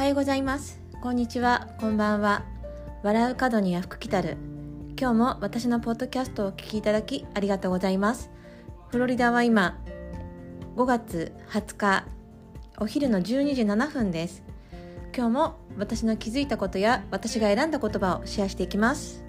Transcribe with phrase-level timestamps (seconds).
[0.00, 0.80] おはようございます。
[1.02, 1.68] こんにちは。
[1.78, 2.46] こんばんは。
[3.02, 4.38] 笑う角には福来たる。
[4.98, 8.30] 今日も私のポッドキャストをお聞きいただきありがとうございます。
[8.88, 9.78] フロリダは今
[10.74, 12.06] 5月20日
[12.78, 14.42] お昼の12時7分です。
[15.14, 19.22] 今日も私の気づいたことや私が選んだ言葉をシェアしていきます。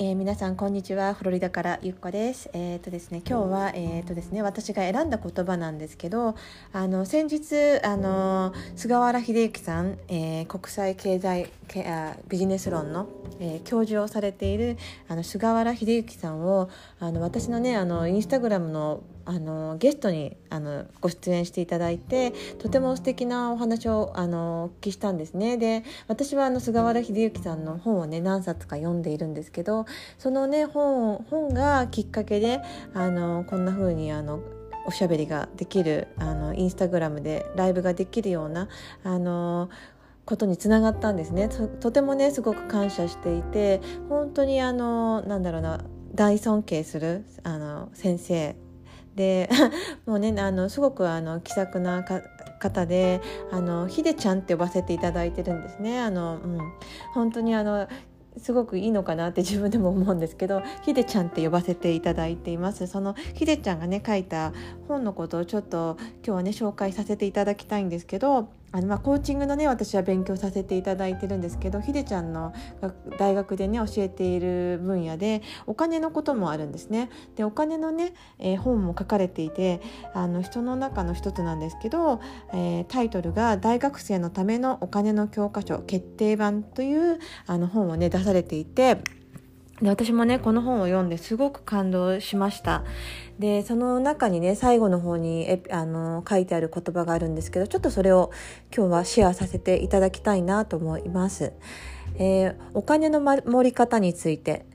[0.00, 1.12] えー、皆さんこんにちは。
[1.12, 2.48] フロリダからゆっこです。
[2.52, 6.36] えっ、ー、とですね今日はえっ、ー、とですね私が選んだ言葉なんですけど
[6.72, 13.08] あの先日あの菅原秀幸さん、えー、国際経済けあビジネス論の、
[13.40, 16.70] えー、教授をされているあの菅原秀幸さんを
[17.00, 25.58] あの私のねあのインスタグラムのあのゲストにあのご出演していただいてとても素敵なお話をあのお聞きしたんですね。
[25.58, 29.84] で私はあの菅原秀之さんの本をね何冊か読んでいるんですけど
[30.16, 32.62] そのね本本がきっかけで
[32.94, 34.40] あのこんな風にあの
[34.86, 38.68] おしゃべりができるあのインスタグラムでライブができるような
[39.04, 39.68] あの
[40.24, 41.50] ことにつながったんですね。
[41.80, 48.56] とてもねすごく感謝していて本当にあのなんだろうな大尊敬するあの先生
[49.18, 49.50] で
[50.06, 52.04] もうねあのすごくあの気さくな
[52.60, 55.98] 方であのひでちゃんって呼ばせていただいてるんですね。
[56.00, 56.58] あの、うん、
[57.14, 57.88] 本当にあの
[58.36, 64.52] すごくいいのかなって 自分でも思うんですけどひでちゃんって呼ばせていただいていますそのひでちゃんがね書いた
[64.86, 72.52] 本のことをちょっと今日はね紹介させていただきたいんですけどあのまあコーチングのね私は勉強させていただいてるんですけどひでちゃんの
[73.18, 77.10] 大学でね教えている分野でお金のこともあるんですね。
[77.36, 79.80] でお金のね、えー、本も書かれていて
[80.14, 82.20] あの人の中の一つなんですけど、
[82.52, 88.98] えー、タイトルが「大学生のためのお金の教科書決定版」というあの本をね出されていて。
[89.82, 92.84] で私もねこの本を読んですごく感動しました。
[93.38, 98.32] でその中にね最後の方にえあの書いてある言葉があるんですけどちょっとそれを
[98.76, 101.52] 今日はシェアさせていただきたいなと思います、
[102.16, 104.66] えー、お金の盛り方について、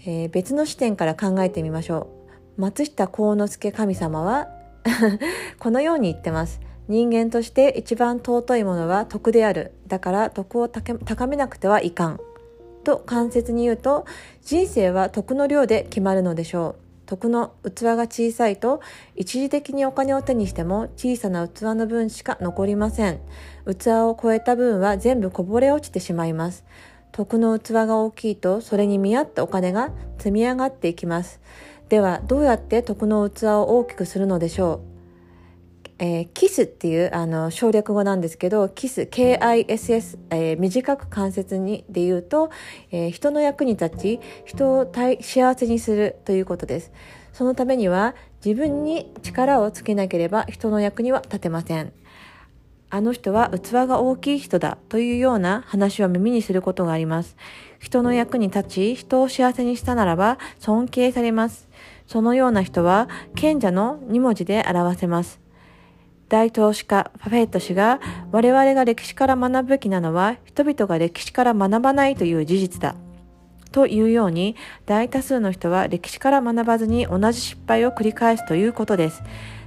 [0.00, 2.10] えー、別の視点から考えてみましょ
[2.56, 2.60] う。
[2.60, 4.48] 松下幸之助神様は
[5.60, 6.60] このように言ってます。
[6.88, 9.72] 人間として一番尊いものは徳である。
[9.86, 12.20] だから徳を高めなくてはいかん。
[12.84, 14.06] と間接に言うと
[14.42, 16.82] 人生は徳の量で決まるのでしょう。
[17.06, 18.82] 徳の器が小さいと
[19.16, 23.20] 一時的にお金を手にしても小さな器の分しか残りません。
[23.64, 26.64] 器を超えた分は全部こぼれ落ちてしまいます。
[27.12, 31.40] 徳の器が大きいとそれに見合ったお金が積み上がっていきます。
[31.88, 34.97] ではどうやって徳の器を大きくするのでしょう？
[36.00, 42.50] えー、キスっていうあの省略語なんですけど、キス、K-I-S-S、えー、短く関節にで言うと、
[42.92, 46.92] えー、人の役に立ち、人を幸せにするということです。
[47.32, 48.14] そのためには
[48.44, 51.92] 自分に力をつけなければ人の役には立てません。
[52.90, 57.36] あの人は器が大きい人だというような話を耳にすることがあります。
[57.80, 61.68] 人の役に立ち、人を幸せにしたならば尊敬されます。
[62.06, 65.47] そのような人は賢者の2文字で表せます。
[66.28, 68.00] 大投資家パフェット氏が
[68.32, 72.94] 我々が歴史から学ぶべきなのは人々が歴史から学ばないという事実だ。
[73.72, 74.56] というように
[74.86, 79.22] 大多数の人は歴史から学ばずに同じ失敗を繰り返すということです。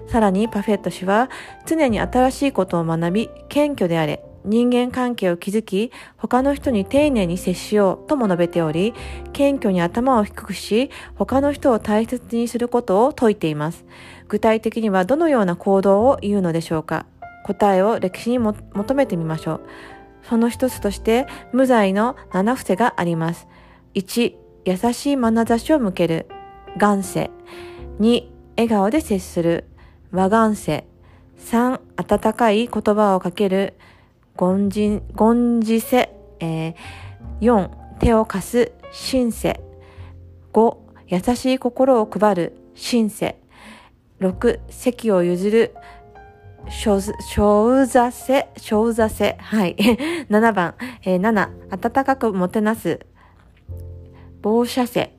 [0.08, 1.30] さらにパフェット氏は
[1.66, 8.94] 常に新しいことを学び謙虚であれ人間関係を築き、他の人に丁寧に接しようとも述べており、
[9.34, 13.86] 謙虚に頭を低くし、他の人を大切にすることを説いています。
[14.28, 17.06] 具体的にはどのような行動を言うのでしょうか
[17.44, 19.62] 答えを歴史に求めてみましょう。
[20.24, 23.48] その一つとして、無罪の七伏せがあります。
[23.96, 24.36] 1、
[24.66, 26.28] 優しい眼差しを向ける。
[26.78, 27.32] 願世。
[28.00, 28.24] 2、
[28.56, 29.66] 笑顔で接する。
[30.12, 30.86] 和願世。
[31.38, 33.74] 3、温かい言葉をかける。
[34.42, 36.10] 権じ、権じせ、
[36.40, 36.76] えー、
[37.42, 38.72] 4、手を貸す、
[39.12, 39.62] 神世。
[40.52, 43.38] 5、優しい心を配る、神世。
[44.20, 45.76] 6、席を譲る、
[46.72, 47.00] 小
[47.86, 49.38] 座せ、小座せ。
[49.40, 49.76] はい。
[50.32, 50.74] 7番、
[51.04, 53.06] えー、7、暖かくもてなす、
[54.42, 55.16] 防射せ。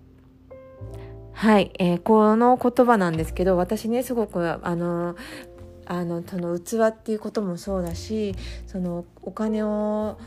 [1.33, 5.15] はい、えー、この言葉なんですけど、私ね、すごく、あの
[5.93, 8.35] あのその器っていうこともそうだし
[8.67, 10.19] そのお金を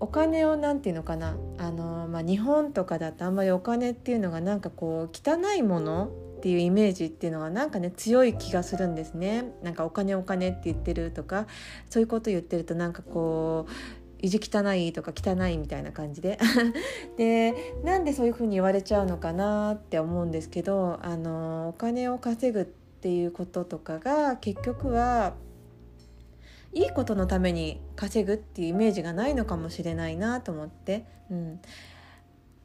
[0.00, 9.52] お金を何て言うのかなあの、まあ、日本とかだとあんまりお金っていうのがなんかこう汚いものっていうイメージっていうのがなんかね強い気がするんですね。
[9.62, 11.46] なんかお金お金って言ってるとか
[11.88, 13.72] そういうこと言ってるとなんかこう
[14.20, 16.38] 意地汚いとか汚いみたいな感じで
[17.16, 25.34] でなんでそういうふうに言われちゃうのかなって思うんですけどあのお金を稼ぐってていうこととかが結局は
[26.72, 31.60] いいことのために稼ぐっていうイメージがないのかもしれないなと思って、うん、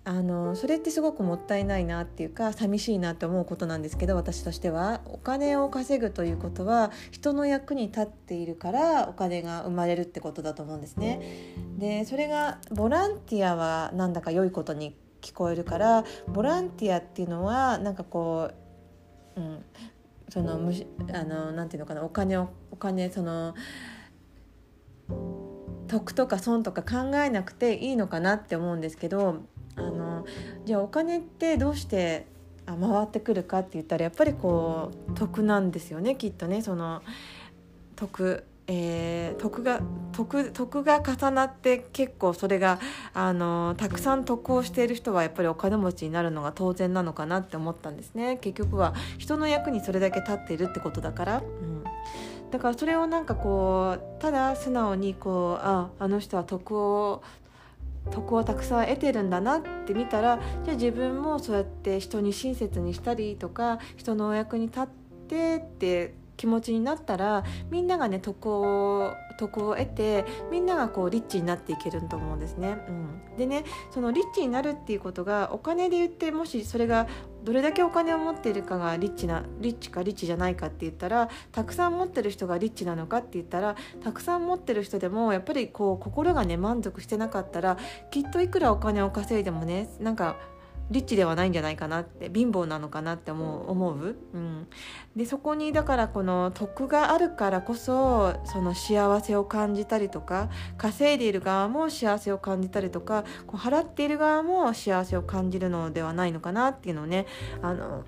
[0.05, 5.01] あのそれってすごくもったいないなっていうか寂しいなって思うことなんですけど私としては。
[5.05, 11.55] お金を稼ぐということは人の役に立っているからお金が生まれるってことだと思うんですね。
[11.77, 18.51] でそれがボランティアはなんだか良いことに聞こえるからボランティアっていうのはなんかこ
[19.37, 19.65] う、うん、
[20.29, 23.53] そのむしあのなんていうのかなお金をお金その
[25.87, 29.41] 得とか損とか考えなくていいのかなって思うんですけど
[29.75, 30.25] あの
[30.65, 32.27] じゃあお金ってどうして
[32.65, 37.01] 回ってくるかって言ったらやっぱりこう得なんですよねきっとねその
[37.95, 38.45] 得。
[38.67, 39.81] えー、得が
[40.13, 42.79] 得得が重なって結構それが
[43.13, 48.37] あのたくさん得をしている人はやっぱりお金持ちになるのが当然なのかなって思ったんですね。
[48.37, 51.83] 結局は人の役にそれだけ立っているってことだから、うん、
[52.51, 57.21] だからそれをなんかこうただ素直にこうああの人は得を
[58.11, 64.87] 得をたくさん得てるんだなって見たらじゃあ自分もそうやって人に親切にしたりとか人のお役に立っ
[65.27, 72.77] てって気持ちになったらみんながね得を得を得てみんながこうリッチになっていけると思うんですね。
[72.87, 77.07] うん、でねそのリッチになるっていうことがお金で言ってもしそれが
[77.43, 87.77] どれだけお金を持っているかがリッチなリッチかリッチじゃないかって言ったらたくさん持ってる人がリッチなのかって言ったらたくさん持ってる人でもやっぱりこう心がね満足してなかったら
[88.11, 90.37] きっといくらお金を稼いでもねなんか
[90.91, 94.67] リッチではないんじゃないかなって貧乏なのかなって思う思う、うん、
[95.15, 107.25] でそこにだからこの得があるからこそその幸せを感じたりとか稼いでいる側も幸せを感じたりとかこう払っている側も幸せを感じるのではないのかなっていうのをね
[107.61, 108.03] あの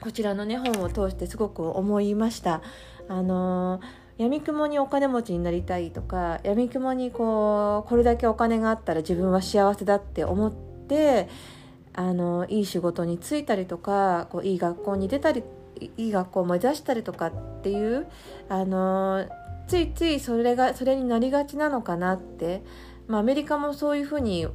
[0.00, 2.62] こちらのね本を通してすごく思いました。
[3.08, 3.80] あの
[4.16, 11.28] 闇雲にお金持ちになりたいとか闇雲にこうこれだけお金があったら自分は幸せだって思って
[12.00, 15.42] あのいい仕事に就いたりとかこういい学校に出たり
[15.98, 17.32] いい学校を目指したりとかっ
[17.62, 18.06] ていう
[18.48, 19.28] あの
[19.68, 22.62] ついついそれがそれになりがちなのかなって、
[23.06, 24.46] まあ、アメリカもそういうふうに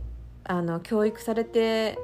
[0.44, 2.00] あの教育されて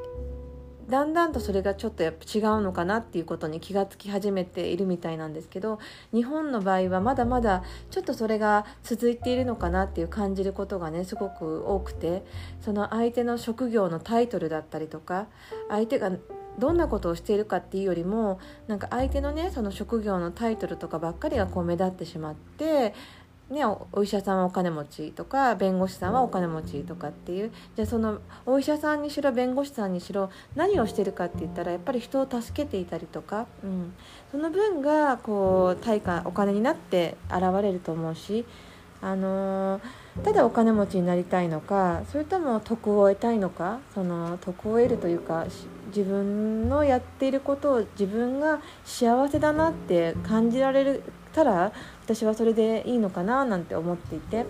[0.89, 5.79] だんだんとそれがちょっとやっぱ違うのかなっていうことに気がつき始めているみたいなんですけど
[6.13, 12.23] 日本の場合はまだまだちょっとそれが続いているのかなっていう感じることがねすごく多くて
[12.61, 15.27] その相手の職業のタイトルだったりとか
[15.69, 16.11] 相手が
[16.59, 22.93] どんなことをしているかっていうよりもなんか相手のねその職業のタイトルとかばっかりがこう目立ってしまって
[23.51, 33.93] ね、お医者さんはお金持ちとか弁護士さんはお金持ちとかっていうじゃあそのお医者さんにしろ弁護士さんにしろ何をしてるかって言ったらやっぱり人を助けていたりとか、うん、
[34.31, 38.45] その分がこう対価お金になって現れると思うし、
[39.01, 45.45] あのー、ただお金持ちになりたいのかそれとも徳を得たいのかその徳を得るというか
[45.87, 51.03] 自分のやっていることを自分が幸せだなって感じられる
[51.33, 51.71] たら
[52.03, 54.45] 私はそれでいいのかななんて思っていて、うん、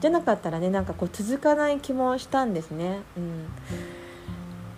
[0.00, 3.00] じゃなかったらねなんかこう続かない気もしたんですね。
[3.16, 3.46] うん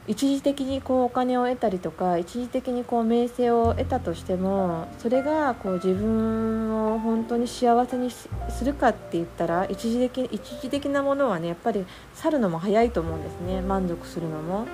[0.08, 8.28] 一時的にこうお金を得たりとか一時的にこう名声を得たとしてもそれがこう自分を本当に幸せにす
[8.64, 11.84] るかって言ったら一時的一時的なものはねやっぱり
[12.14, 14.66] 去るのも早いと思うんですね満足するのも。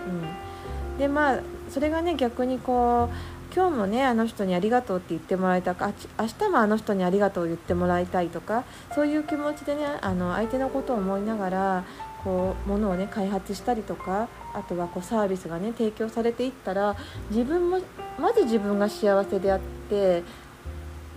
[0.92, 11.84] うん、でまあそれがね逆にこう今日もねあの人にありがとうって言ってもらいたか明日もあの人にありがとう言ってもらいたいとかそういう気持ちでねあの相手のことを思いながら
[12.24, 16.96] こう物をね開発したりとかあとはこうサービスがね提供されていったら
[17.30, 17.80] 自分も
[18.18, 20.22] まず自分が幸せであって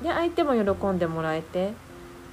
[0.03, 1.73] で相手も喜んでもらえて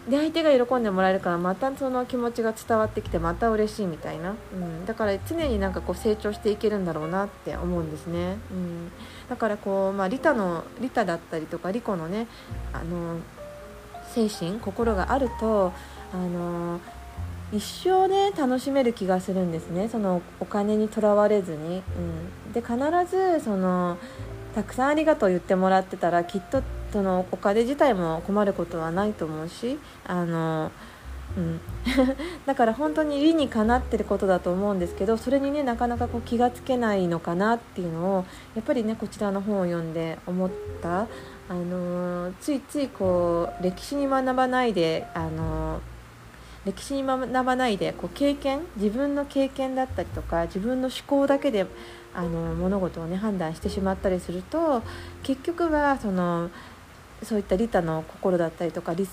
[0.09, 8.91] で相手が喜んでもらえるからまたその気持ちが伝わってきてまた嬉しいみたいな、うん、だから常になんかこう成長していけるんだろうなって思うんですね、うん、
[9.29, 12.27] だからこう、まあ、リタのリタだったりとかリコのね
[12.73, 13.19] あの
[14.13, 15.73] 精神心があると
[16.13, 16.81] あの
[17.53, 19.89] 一生ね楽しめる気がするんですね。
[19.89, 21.83] そのお金にとらわれずに、
[22.47, 22.77] うん、で必
[23.09, 23.99] ずその
[24.55, 26.63] たくさんありがとう言ってもらってたらきっと
[26.93, 30.71] そのお金自体も困ることはないと思うしあの、
[31.37, 31.61] うん、
[32.47, 40.51] だから本当に理にかなってることだと思うんですけどそれにねなかなかこう気がつけないのかなっていうのをやっぱりねこちらの本を読んで思っ
[40.83, 41.07] た。
[41.49, 45.83] あのついついこう歴史に学ばないで、あの
[46.65, 51.67] 歴史に学ばないでこう経験自分の経験だったりとか自分の思考だけで
[52.15, 54.83] あの物事をね判断してしまったりすると
[55.23, 56.51] 結局はその
[57.25, 59.09] そういった利他の心だったりとか利己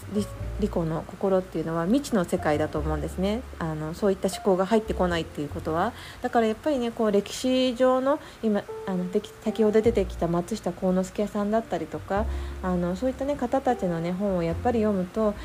[0.61, 3.41] の心っていうのは未知の世界だと思うんですね。
[3.59, 5.93] あのそういった思考が入ってこないっていうことは。
[6.21, 9.05] だからやっぱりねこう歴史上の今あの
[9.43, 12.25] 先ほど出てきた松下幸之助さんだったりとか
[12.63, 15.35] あのそういった、ね、方たちの、ね、本をやっぱり読むと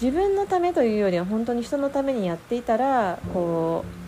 [0.00, 4.02] 自分のためというよりは本当に人のためにやっていたらこう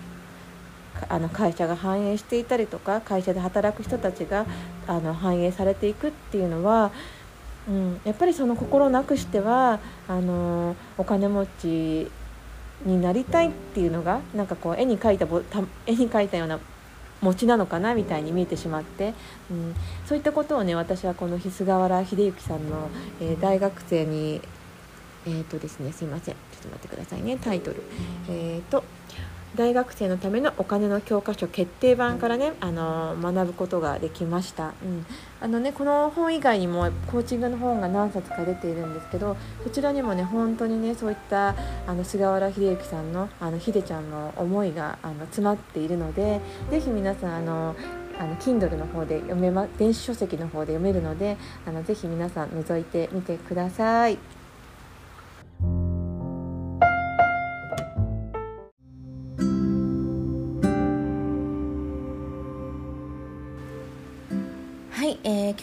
[1.08, 4.46] あの会社が繁栄していたりとか会社で働く人たちが
[4.86, 6.92] あの反映されていくっていうのは、
[7.68, 12.10] うん、やっぱりその心なくしてはあのお金持ち
[12.84, 15.26] になりたいっていうのがなんかこう絵に描いた
[15.86, 16.58] 絵に描いたような
[17.22, 19.14] 餅なのかなみたいに見えてしまって、
[19.50, 22.90] うん、そういったことをね私はこの菅原秀幸さんの、
[23.20, 24.42] えー、大学生に
[25.26, 26.34] えーとですね、すいません。
[26.34, 27.38] ちょっと待ってくださいね。
[27.38, 27.82] タイトル。
[28.28, 28.84] えーと
[29.56, 35.06] 大学生のためのお金の教科書決定版からねあの学ぶことができました、うん。
[35.40, 41.54] あのね、この本以外にもコーチングの本が何冊か出ているんですけどそちらにもね本当にねそういった
[41.86, 47.76] あの菅原秀幸さんのあのひでちゃんの思いがあの詰まっているのでぜひ皆さんあの
[48.18, 54.43] あの Kindle の方で読めま電子書籍の方で読めるのであのぜひ皆さん覗いてみてください。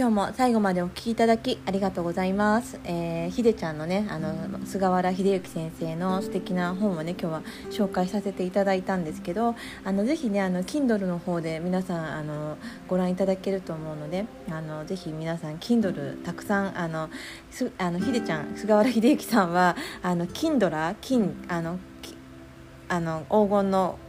[0.01, 2.79] 今日も最後までお聴きいただきありがとうございます。
[2.85, 4.33] えー、ひでちゃんのね、あの
[4.65, 9.53] 菅原秀幸先生の素敵な本をね、今日は紹介させていただいたんですけど、
[9.83, 17.11] あのぜひね、あの Kindle の方で皆さんあのご覧いただけると思うので、あのぜひ皆さん Kindle たくさんあの
[17.51, 21.77] すあのひでちゃん菅原秀幸さんはあの Kindler 金あの
[22.89, 23.99] あの黄金の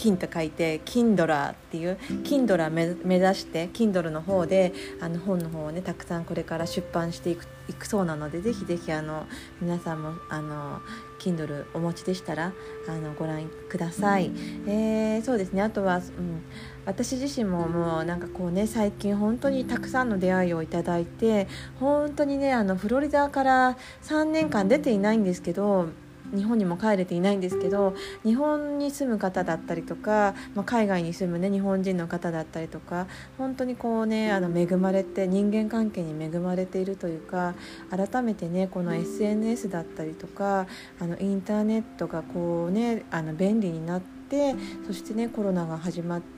[0.00, 9.26] 金と書いてキンドラっていうキンドラ目指してキンドルの方であの本の方をねたくさんこれから出版していくいくそうなのでぜひぜひあの
[9.60, 10.80] 皆さんもあの
[11.20, 12.52] Kindle お持ちでしたら
[12.88, 14.32] あのご覧ください、
[14.66, 15.62] えー、そうですね。
[15.62, 16.42] あとは、うん、
[16.86, 21.46] 私自身ももうなんかこうね最近本当にたくさんの出会いをいただいて
[21.78, 25.90] 本当にねあのフロリダから3年間出ていないんですけど
[26.34, 27.94] 日本にも帰れていないんですけど
[28.24, 33.06] 日本に住む方だったりとか、まあ、海外に住む、ね、日本人の方だったりとか
[33.38, 37.54] 本当にこうねあの恵まれて人間関係に恵まれているというか
[37.90, 40.66] 改めてねこの SNS だったりとか
[41.00, 44.54] あのインターネットがこうねあの便利になって
[44.86, 46.30] そしてねコロナが始まって。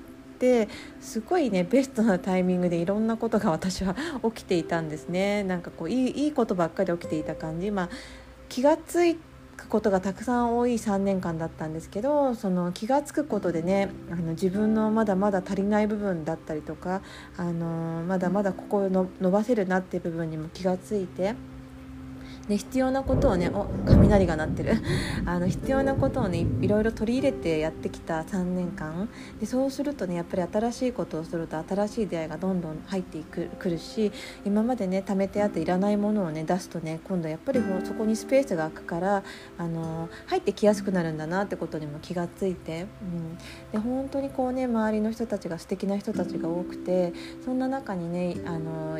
[1.00, 3.94] すごいねベストなタイミングでいろんなことが私は
[4.24, 7.88] 起きていたんですねなんかこういいいいことばっかり起きていた感じ、まあ、
[8.48, 9.16] 気が付い
[9.62, 17.02] くことがたくさん多い3年間だったんですけどその気が付くことでねあの自分のまだまだ足りない部分だったりとか
[17.36, 21.34] あのまだまだここを伸ばせるなっていう部分にも気が付いて。
[22.48, 24.74] で必要なことをねお雷が鳴ってる。
[25.26, 29.08] あの必要なことをねいろいろ取り入れてやってきた3年間。
[29.40, 34.12] でそうするとねやっぱり新しいことをすると新しい出会いがどんどん入ってくるし
[34.44, 39.22] 今までね貯めてあっていらないものをね出すとね今度やっぱりそこにスペースが空くから
[39.58, 43.38] あの入ってきやすくなるんだなってことにも気がついて、うん、
[43.72, 47.12] で本当にこうね周りの人たちが素敵な人たちが多くて
[47.44, 48.98] そんな中にねあの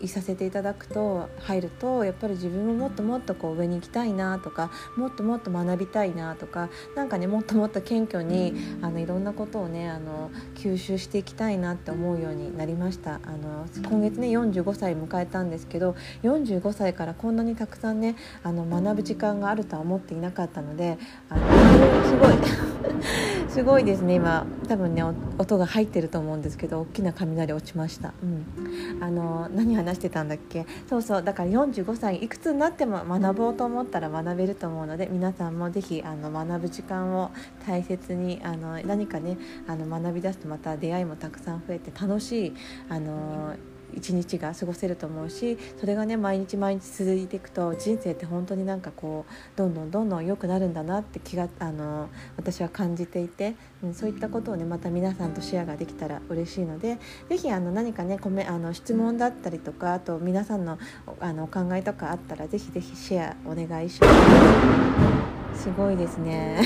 [0.00, 13.20] いさせていただくと入るとやっぱり自分ももっともっとこう上に行きたいなとかもっともっと学びたいなとか何かねもっともっと謙虚にあのいろんなことをねあの吸収していきたいなって思うようになりました。
[13.24, 22.34] あの今月ね45歳迎えたんですけど45歳からこんなにたくさんねあの学ぶ時間があるとは思っていなかったのであのすごい。
[23.48, 24.14] すごいですね。
[24.14, 30.64] 今多分ね音が入ってると思うんですけど大きな雷落ちました、うん、あの何話してたんだっけ？
[30.88, 31.22] そうそう。
[31.22, 37.30] だから45歳いくつになっても学ぼうと思ったら学べると思うので皆さんもぜひあの学ぶ時間を
[37.66, 42.54] 大切にあの何かねあの学び出すとまた出会いもたくさん増えて楽しい
[42.88, 43.54] あの
[43.98, 60.78] 一日が過ごせると思うしそれがね毎日毎日続いていくと人生って本当になんかこうどんどんどんどん良くなるんだなって気があの私は感じていて、うん、そういったことをねまた皆さんとシェアができたら嬉しいので是非何かねコメあの質問だったりとかあと皆さんの
[61.20, 65.17] あのお考えとかあったら是非是非シェアお願いします。
[65.58, 66.60] すごいですね。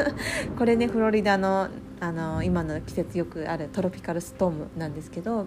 [0.58, 1.68] これねフロリダの
[2.00, 5.46] あの今の季節よくあるトロピカルストームなんですけど、うん、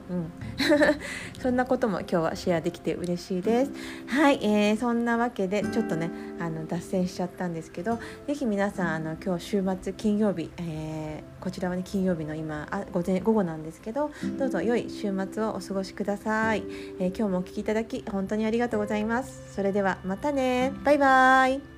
[1.39, 3.71] そんなことも今日はシェアできて嬉しいです。
[4.07, 16.63] はい、えー、そんなわけでちょっとねあの脱線しちゃったんですけど是非皆さんあの今日週末金曜日、えー、こちらはね金曜日の今あ午前午後なんですけどどうぞ良い週末をお過ごしください、
[16.99, 19.53] えー、今日もお聴きいただき本当にありがとうございます。
[19.53, 20.73] それではまたね。
[20.83, 21.76] バイバーイ。